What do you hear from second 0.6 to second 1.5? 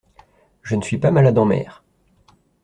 Je ne suis pas malade en